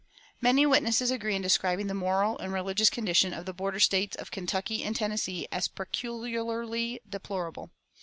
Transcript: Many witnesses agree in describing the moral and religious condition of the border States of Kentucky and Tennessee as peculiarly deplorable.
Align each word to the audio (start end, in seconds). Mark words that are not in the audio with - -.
Many 0.41 0.65
witnesses 0.65 1.11
agree 1.11 1.35
in 1.35 1.43
describing 1.43 1.85
the 1.85 1.93
moral 1.93 2.35
and 2.39 2.51
religious 2.51 2.89
condition 2.89 3.35
of 3.35 3.45
the 3.45 3.53
border 3.53 3.79
States 3.79 4.15
of 4.15 4.31
Kentucky 4.31 4.83
and 4.83 4.95
Tennessee 4.95 5.47
as 5.51 5.67
peculiarly 5.67 6.99
deplorable. 7.07 7.69